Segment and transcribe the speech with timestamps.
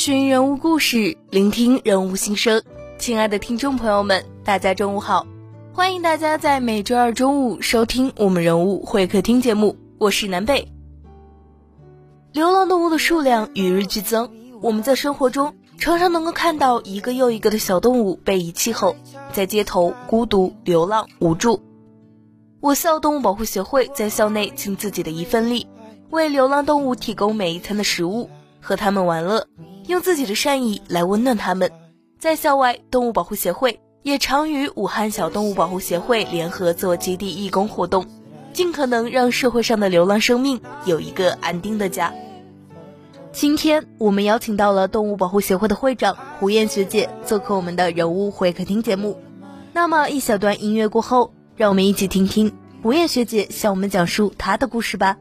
[0.00, 2.62] 寻人物故事，聆听人物心声。
[2.96, 5.26] 亲爱的听众朋友们，大家中午好，
[5.74, 10.72] 欢迎大家在每周二中午收听我们人物会客厅节目，我是南北。
[12.32, 14.30] 流浪动物的数量与日俱增，
[14.62, 18.96] 我们在生活中常常能够看到一个又一个的小动物被遗弃后，
[19.34, 21.60] 在街头孤独流浪无助。
[22.60, 25.66] 我校动物保护协会在校内尽自己的一份力，
[26.08, 28.30] 为流浪动物提供每一餐的食物，
[28.62, 29.46] 和它们玩乐。
[29.86, 31.70] 用自己的善意来温暖他们，
[32.18, 38.06] 在校外，动物保护协会也常与武汉小动物保护协会联合做基地义工活动，
[38.52, 42.14] 尽可能让社会上的流浪生命有一个安定的家。
[43.32, 49.18] 今天我们邀请到了动物保护协会的会长胡燕学姐做客我们的人物会客厅节目。
[49.72, 52.52] 那么一小段音乐过后，让我们一起听听
[52.82, 55.16] 胡燕学姐向我们讲述她的故事吧。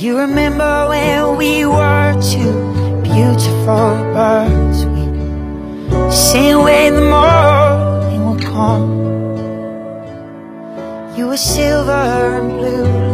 [0.00, 4.86] You remember when we were two beautiful birds?
[4.86, 8.88] We'd sing away the morning would come.
[11.18, 13.09] You were silver and blue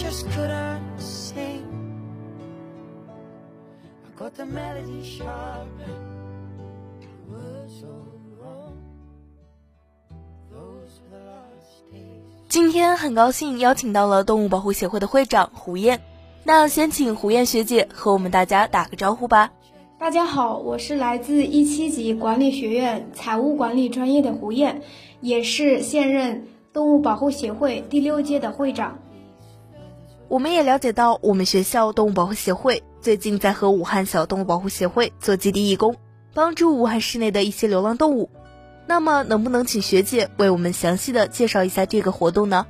[0.00, 1.62] just couldn't sing.
[4.06, 5.68] I got the melody sharp,
[7.00, 8.08] the words all
[8.40, 8.78] wrong.
[10.50, 12.48] Those were the last days.
[12.48, 16.00] 今天很高兴邀请到了动物保护协会的会长胡燕，
[16.44, 19.52] 那先请胡燕学姐和我们大家打个招呼吧。
[19.98, 24.80] 大家好，我是来自一七级管理学院财务管理专业的胡燕，
[25.20, 28.98] 也是现任动物保护协会第六届的会长。
[30.30, 35.96] 我们也了解到，我们学校动物保护协会最近在和武汉小动物保护协会做基地义工，
[36.34, 38.30] 帮助武汉市内的一些流浪动物。
[38.86, 42.64] 那么，能不能请学姐为我们详细的介绍一下这个活动呢？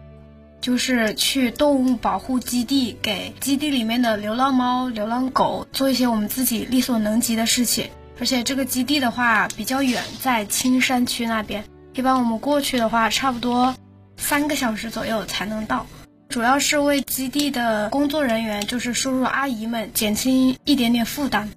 [0.62, 7.90] 就是去动物保护基地，给基地里面的流浪猫、流浪狗做一些我们自己力所能及的事情。
[8.18, 13.74] 而且这个基地的话比较远，在青山区那边，一般我们过去的话，差不多
[14.16, 15.84] 三个小时左右才能到。
[16.30, 21.50] 主要是为基地的工作人员，就是叔叔阿姨们减轻一点点负担。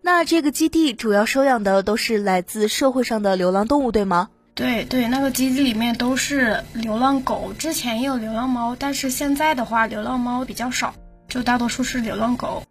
[0.00, 4.30] 那这个基地主要收养的都是来自社会上的流浪动物，对吗？
[4.54, 10.94] 对对，那个基地里面都是流浪狗，之前也有流浪猫，但是现在的话，流浪猫比较少，
[11.28, 12.62] 就大多数是流浪狗。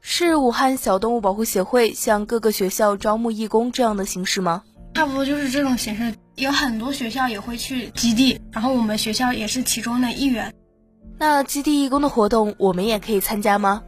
[0.00, 4.64] 是武汉小动物保护协会向各个学校招募义工这样的形式吗？
[4.94, 10.52] 差不多就是这种形式，有很多学校也会去基地，然后我们学校也是其中的一员。
[11.18, 13.82] 那基地义工的活动，我们也可以参加吗？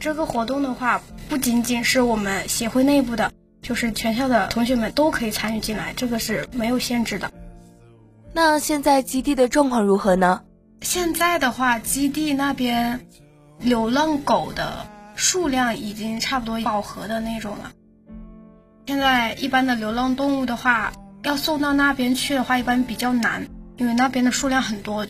[0.00, 3.30] 这个活动的话，不仅仅是我们协会内部的，
[3.60, 7.30] 就是全校的同学们都可以参与进来，这个是没有限制的。
[8.32, 10.42] 那现在基地的状况如何呢？
[10.80, 13.06] 现在的话，基地那边
[13.60, 17.70] 流浪狗的数量已经差不多饱和的那种了。
[18.86, 20.92] 现在一般的流浪动物的话，
[21.22, 23.46] 要送到那边去的话，一般比较难，
[23.76, 25.06] 因为那边的数量很多。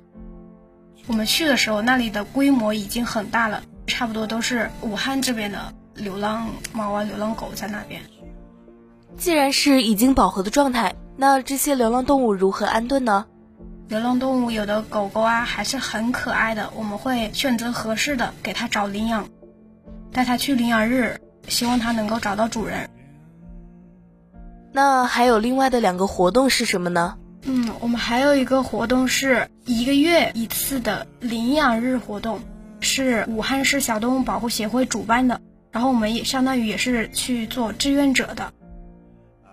[1.07, 8.01] 我们去的时候，那里的规模已经很大了，差不多都是武汉这边的流浪猫啊、流浪狗在那边。
[9.19, 13.27] 既然是已经饱和的状态，那这些流浪动物如何安顿呢？
[13.89, 19.29] 流浪动物有的狗狗啊还是很可爱的，我们会选择合适的给它找领养，
[20.13, 22.89] 带它去领养日，希望它能够找到主人。
[24.73, 27.19] 那还有另外的两个活动是什么呢？
[27.43, 32.41] 嗯，我们还有一个活动是一个月一次的领养日活动，
[32.81, 38.53] 是武汉市小动物保护协会主办的，然后我们也相当于也是去做志愿者的。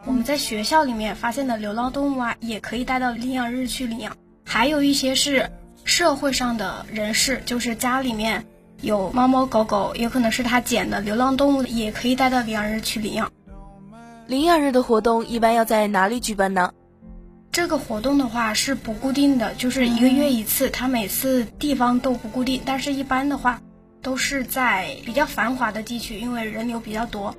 [0.06, 4.18] 我们在学校里面发现的流浪动物啊，也可以带到领养日去领养。
[4.46, 5.52] 还有一些是
[5.84, 8.46] 社会上的人士，就是家里面
[8.82, 13.32] 有猫猫狗狗，有可能是他捡的流浪动物，也可以带到领养日去领养。
[14.26, 16.72] 领养日的活动一般要在哪里举办呢？
[17.52, 23.60] 这个活动的话是不固定的，就是一个月一次，它每次地方都不固定，但是一般的话
[24.02, 27.36] 都是在比较繁华的地区，因为人流比较多。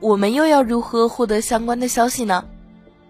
[0.00, 2.44] 我们又要如何获得相关的消息呢？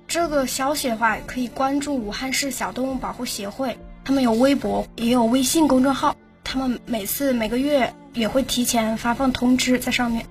[0.09, 10.27] 这个消息的话，可以关注武汉市小动物保护协会，他们有微博，也有微信公众号，他们每次每个月也会提前发放通知在上面。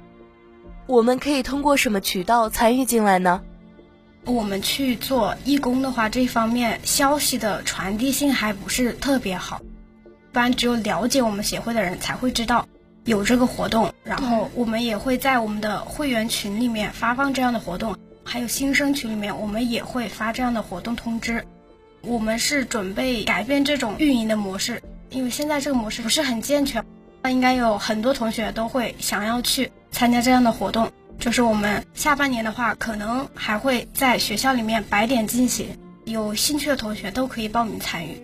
[0.88, 3.42] 我们可以通过什么渠道参与进来呢？
[4.26, 9.62] 我们去做义工的话，这方面消息的传递性还不是特别好，
[10.06, 12.68] 一般只有了解我们协会的人才会知道。
[13.06, 21.44] 有这个活动，然后我们也会在我们的会员群里面发放这样的活动，还有新生群里面我们也会发这样的活动通知。
[22.02, 26.86] 我们是准备改变这种运营的模式，因为现在这个模式不是很健全。
[27.24, 30.92] 那应该有很多同学都会想要去参加这样的活动，
[31.22, 35.68] 就是我们下半年的话，可能还会在学校里面摆点惊喜，
[36.04, 38.22] 有兴趣的同学都可以报名参与。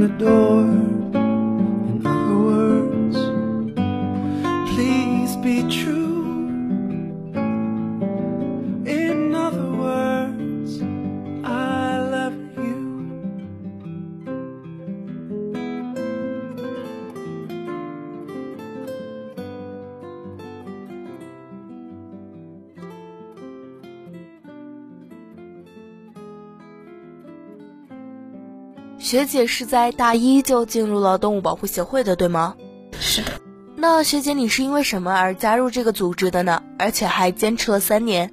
[0.00, 0.97] the door.
[29.08, 32.54] 学姐是在大一就进入了动物保护协会的，对吗？
[33.00, 33.32] 是的。
[33.74, 36.62] 那学姐你是因为什么而加入这个组织的呢？
[36.78, 38.30] 而且还坚持了三年。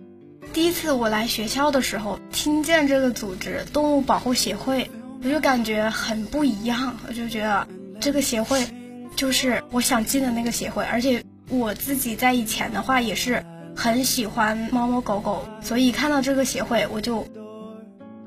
[0.51, 4.91] 第一次我来学校的时候，听见这个组织——动物保护协会，
[5.24, 6.98] 我就感觉很不一样。
[7.08, 7.65] 我就觉得
[8.01, 8.67] 这个协会
[9.15, 13.46] 就是我想进的那个协会，而且我自己在以前的话也是
[13.77, 17.25] 很喜欢猫猫狗狗，所以看到这个协会，我就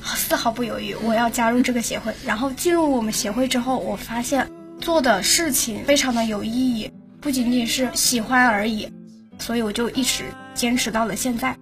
[0.03, 2.15] 丝毫不犹豫，我要加入这个协会。
[2.25, 4.51] 然后进入我们协会之后，我发现
[4.81, 6.91] 做的事情非常的有意义，
[7.21, 8.93] 不仅仅是喜欢而已，
[9.39, 10.25] 所以我就一直
[10.55, 11.57] 坚持到了现在。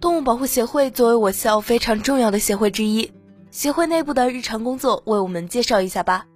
[0.00, 3.10] 动物保护协会作为我校非常重要的协会之一，
[3.50, 6.26] 协会内部的日常工作为我们介绍一下吧。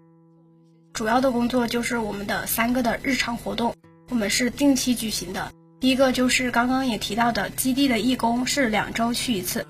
[0.92, 3.74] 主要的工作就是我们的三个的日常活动，
[4.08, 5.52] 我们是定期举行的。
[5.78, 9.66] 第一个就是刚刚也提到的基地的义工是两周去一次，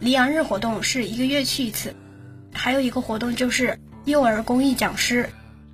[0.00, 1.94] 离阳日活动是一个月去一次，
[2.52, 5.28] 还有一个活动就是幼儿公益讲师，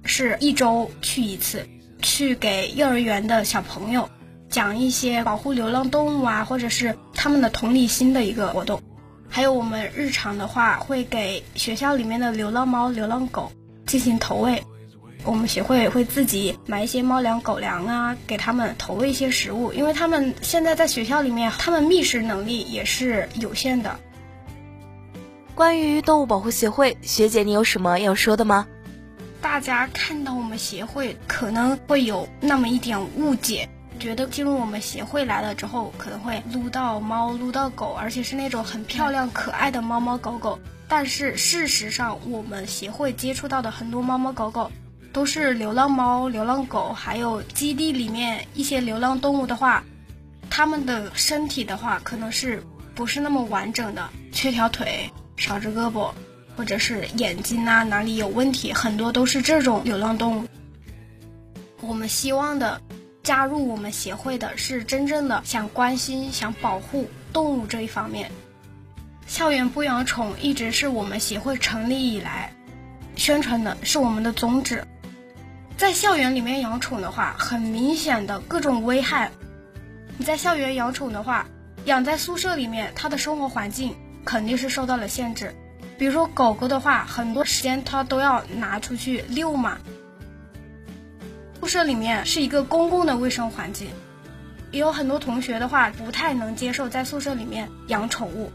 [0.05, 1.65] 是一周去一次，
[2.03, 4.11] 去给幼儿园的小朋友
[4.49, 8.83] 讲一些保护流浪动物啊，或者是他们的同理心的一个活动。
[9.29, 13.53] 还有我们日常的话，会给学校里面的流浪猫、流浪狗
[13.87, 14.63] 进行投喂。
[15.25, 23.99] 我们协会会自己买一些猫粮、狗粮啊，给他们投喂一些食物，因为他们现在在学校里面，他们觅食能力也是有限的。
[25.57, 28.67] 关于动物保护协会，学姐你有什么要说的吗？
[29.41, 33.67] 大家看到我们协会可能会有那么一点误解，
[33.99, 40.59] 觉得进入我们协会来了之后，可能会撸到猫、撸到狗，而且是那种很漂亮、可爱的猫猫狗狗。
[40.89, 44.71] 但是事实上，我们协会接触到的很多猫猫狗狗，
[45.11, 49.83] 都是流浪猫、流浪狗，还有基地里面一些流浪动物的话，
[50.51, 52.63] 它们的身体的话，可能是
[52.95, 56.13] 不是那么完整的，缺条腿、少只胳膊。
[56.57, 60.47] 或者是眼睛啊哪里有问题，很多都是这种流浪动物。
[61.83, 62.81] 我们希望的
[63.23, 68.31] 加入我们协会的是真正的想关心、想保护动物这一方面。
[69.27, 72.55] 校园不养宠一直是我们协会成立以来
[73.17, 74.83] 宣传的是我们的宗旨。
[75.77, 79.31] 在校园里面养宠的话，很明显的各种危害。
[80.17, 81.47] 你在校园养宠的话，
[81.85, 83.95] 养在宿舍里面，它的生活环境
[84.27, 85.55] 肯定是受到了限制。
[85.97, 89.79] 比如说狗狗的话，很多时间它都要拿出去遛嘛。
[91.59, 93.89] 宿舍里面是一个公共的卫生环境，
[94.73, 98.53] 也有很多同学的话不太能接受在宿舍里面养宠物，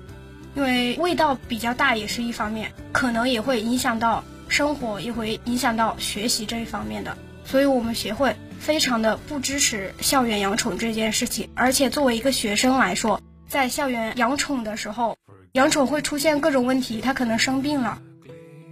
[0.56, 7.18] 因为味道比较大也是一方面，可能也会影响到生活，也会影响到学习这一方面的。
[7.44, 15.18] 所以我们学会非常的不支持校园养宠这件事情，而且作为一个学生来说，在校园养宠的时候。
[15.54, 18.02] 养宠会出现各种问题，它可能生病了，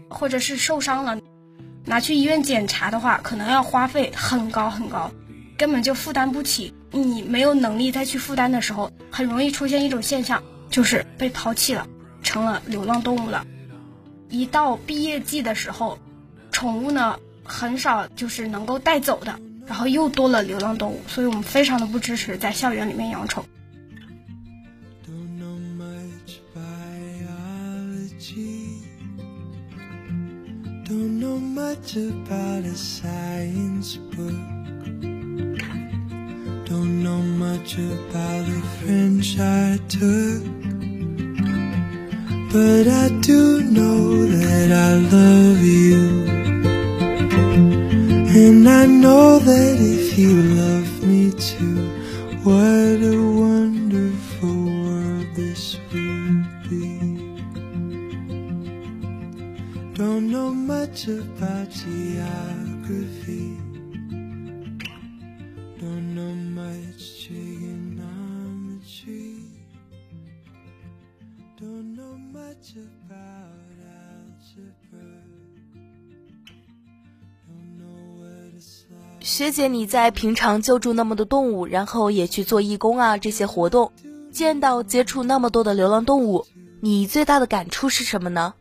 [0.10, 1.20] 或者是受伤了，
[1.84, 5.12] 拿去医院检查的话，可能要花费很高很高，
[5.58, 6.74] 根本就负担不起。
[6.92, 11.86] 你没有能力再去负担的时候，很容易出现一种现象，就是被抛弃了，
[12.24, 13.46] 成了流浪动物了。
[14.30, 16.00] 一到毕业季的时候，
[16.50, 23.44] 宠物呢很少就是能够带走的，然后又多了流浪动物，所以我们非常的不支持在校园里面养宠。
[30.90, 34.42] Don't know much about a science book.
[36.66, 40.42] Don't know much about the French I took.
[42.52, 46.26] But I do know that I love you.
[48.44, 50.79] And I know that if you love
[79.40, 83.94] 学姐，你在平常救助那么多动物，然后也去做义工啊，这些活动，
[84.34, 86.46] 见到接触那么多的流浪动物，
[86.82, 88.54] 你最大的感触是什么呢？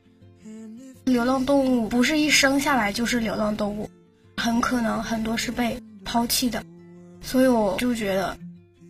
[1.05, 3.91] 流浪动物不是一生下来就是流浪动物，
[4.37, 6.63] 很可能很多是被抛弃的，
[7.21, 8.39] 所以我就觉得，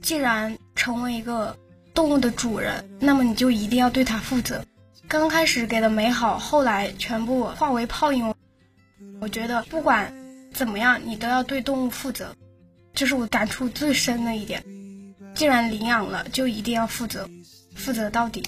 [0.02, 1.56] 既然成为一个
[1.94, 4.62] 动物的主人，那么你就一定要对它负责。
[5.08, 8.34] 刚开始给的美好，后来全部化为泡影。
[9.22, 10.12] 我觉得不管
[10.58, 12.34] 怎么样，你都要对动物负责，
[12.92, 14.64] 这是我感触最深的一点。
[15.32, 17.30] 既然领养了，就一定要负责，
[17.76, 18.42] 负责到底。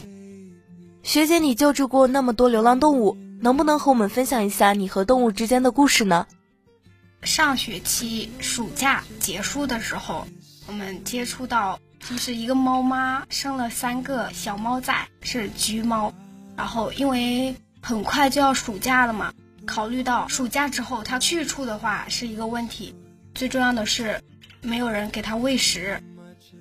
[1.04, 3.16] 学姐，你救助过那么多流浪动物。
[3.40, 6.26] 能不能和我们分享一下你和动物之间的故事呢？
[7.22, 10.26] 上学期暑假结束的时候，
[10.66, 16.12] 我们接触到就是一个猫妈生了三个小猫仔，是橘猫。
[16.56, 19.32] 然后因为很快就要暑假了嘛，
[19.66, 22.94] 考虑到暑假之后它去处的话是一个问题，
[23.34, 24.20] 最重要的是
[24.62, 26.02] 没有人给它喂食。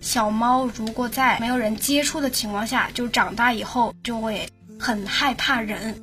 [0.02, 6.02] 小猫如果在没有人接触的情况下，就长大以后就会很害怕人。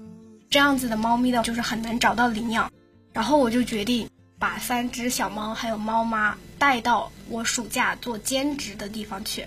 [0.50, 2.70] 这样子的猫咪的，就是很难找到领养，
[3.12, 9.46] 然后我就决定把三只小猫还有猫妈带到我暑假做兼职的地方去。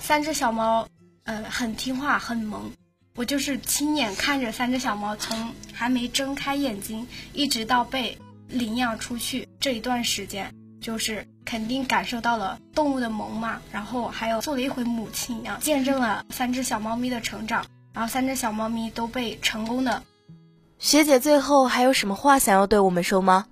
[0.00, 0.88] 三只小猫，
[1.24, 2.72] 呃，很听话，很萌。
[3.16, 8.18] 我就是亲眼看着三只小猫从还没睁开眼睛，一直到被
[8.48, 13.62] 领养出去这一段时间，就是肯定感受到了动物的萌嘛。
[13.70, 17.64] 然后还有做了一回母亲一样，见证了三只小猫咪的成长。
[17.92, 20.02] 然后三只小猫咪都被成功的。
[20.80, 23.46] 学姐最后还有什么话想要对我们说吗？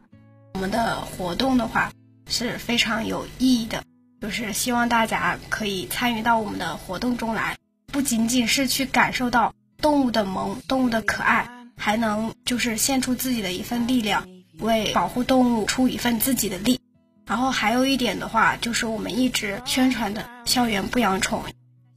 [0.55, 1.93] 我们的活动的话
[2.27, 3.85] 是非常有意义的，
[4.21, 7.57] 就是希望大家可以参与到我们的活动中来，
[7.93, 14.27] 不仅仅是去感受到动物的萌、动物的可爱，还能就是献出自己的一份力量，
[14.59, 16.81] 为保护动物出一份自己的力。
[17.27, 21.45] 然后还有一点的话，就是我们一直宣传的校园不养宠。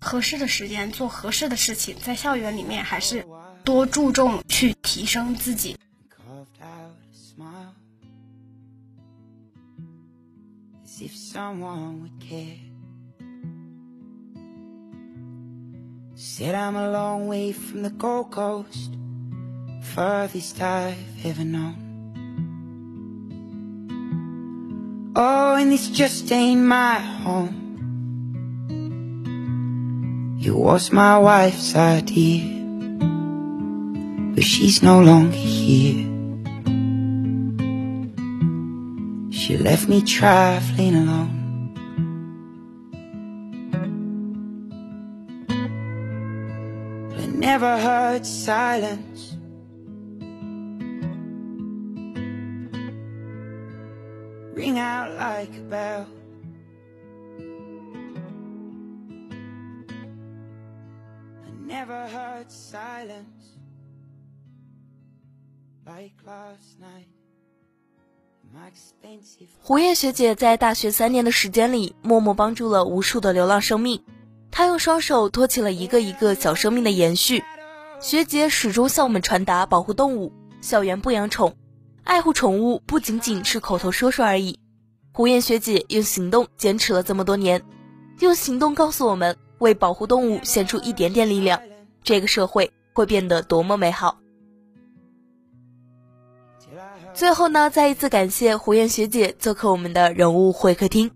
[0.02, 3.26] 合适的时间做合适的事情，在校园里面还是
[3.64, 5.76] 多注重去提升自己。
[11.06, 12.65] if someone who care.
[16.18, 18.96] Said I'm a long way from the Gold Coast,
[19.82, 21.76] furthest I've ever known.
[25.14, 27.64] Oh, and this just ain't my home.
[30.42, 32.64] It was my wife's idea,
[34.36, 36.06] but she's no longer here.
[39.34, 41.45] She left me traveling alone.
[47.56, 49.38] Never heard silence.
[54.54, 56.06] Ring out like a bell.
[61.46, 63.56] I never heard silence
[65.86, 67.08] like last night.
[69.62, 74.02] 胡燕学姐在大学三年的时间里，默默帮助了无数的流浪生命。
[74.56, 77.44] 她用双手托起了一个一个小生命的延续。
[78.00, 80.32] 学姐始终向我们传达保护动物，
[80.62, 81.58] 校园不养宠，
[82.06, 84.58] 爱护宠物不仅仅是口头说说而已。
[85.12, 87.62] 胡燕学姐用行动坚持了这么多年，
[88.20, 91.62] 用行动告诉我们，为保护动物献出一点点力量，
[92.02, 94.20] 这个社会会变得多么美好。
[97.14, 101.12] 最后呢，再一次感谢胡燕学姐做客我们的人物会客厅，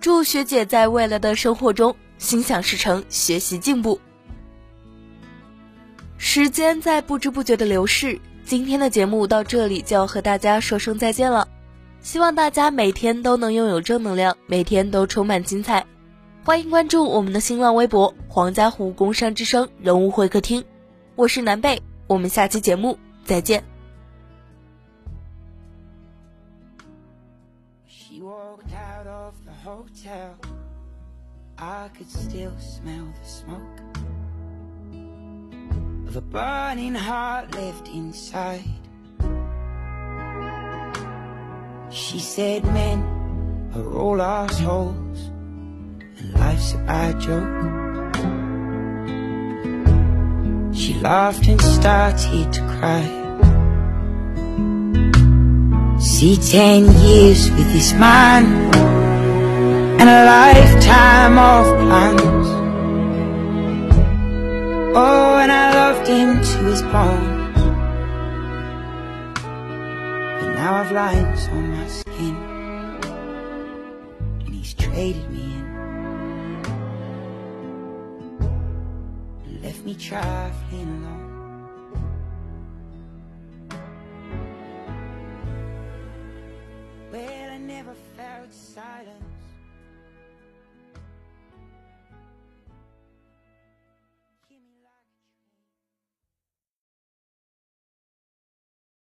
[0.00, 3.98] 祝学姐在未来的生活中心想事成，学习进步。
[6.18, 11.48] 时间在不知不觉的流逝，今天的节目到这里就要和大家说声再见了。
[12.02, 15.86] 希望大家每天都能拥有正能量，每天都充满精彩。
[16.44, 20.62] 欢迎关注我们的新浪微博“黄家湖工商之声人物会客厅”，
[21.16, 23.64] 我是南贝，我们下期节目再见。
[27.86, 30.39] She walked out of the hotel.
[31.62, 33.80] I could still smell the smoke
[36.08, 38.64] of a burning heart left inside.
[41.90, 43.02] She said, Men
[43.74, 45.30] are all assholes,
[46.16, 48.14] and life's a bad joke.
[50.74, 53.04] She laughed and started to cry.
[55.98, 58.89] See, ten years with this man
[60.00, 62.48] and a lifetime of plans.
[64.96, 67.52] Oh, and I loved him to his bone.
[70.38, 72.36] But now I've lines on my skin,
[74.46, 75.70] and he's traded me in
[79.62, 81.29] left me trifling alone.